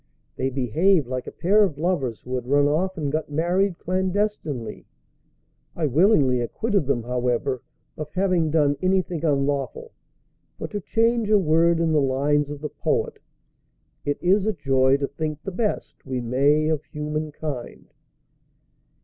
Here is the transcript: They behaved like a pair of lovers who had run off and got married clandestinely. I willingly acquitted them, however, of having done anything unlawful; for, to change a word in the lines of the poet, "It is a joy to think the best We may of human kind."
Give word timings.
They 0.35 0.49
behaved 0.49 1.05
like 1.05 1.27
a 1.27 1.31
pair 1.31 1.63
of 1.63 1.77
lovers 1.77 2.21
who 2.21 2.33
had 2.33 2.47
run 2.47 2.65
off 2.67 2.97
and 2.97 3.11
got 3.11 3.29
married 3.29 3.77
clandestinely. 3.77 4.87
I 5.75 5.85
willingly 5.85 6.41
acquitted 6.41 6.87
them, 6.87 7.03
however, 7.03 7.61
of 7.97 8.09
having 8.15 8.49
done 8.49 8.77
anything 8.81 9.23
unlawful; 9.23 9.91
for, 10.57 10.67
to 10.69 10.81
change 10.81 11.29
a 11.29 11.37
word 11.37 11.79
in 11.79 11.91
the 11.93 12.01
lines 12.01 12.49
of 12.49 12.61
the 12.61 12.69
poet, 12.69 13.19
"It 14.03 14.17
is 14.23 14.47
a 14.47 14.53
joy 14.53 14.97
to 14.97 15.07
think 15.07 15.43
the 15.43 15.51
best 15.51 16.03
We 16.03 16.19
may 16.19 16.67
of 16.67 16.83
human 16.85 17.31
kind." 17.31 17.87